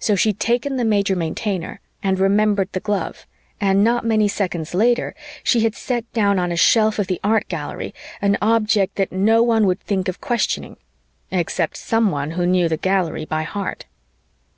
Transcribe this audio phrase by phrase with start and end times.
[0.00, 3.24] So she'd taken the Major Maintainer and remembered the glove,
[3.60, 7.46] and not many seconds later, she had set down on a shelf of the Art
[7.46, 10.76] Gallery an object that no one would think of questioning
[11.30, 13.84] except someone who knew the Gallery by heart.